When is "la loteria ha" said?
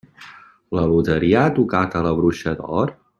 0.77-1.53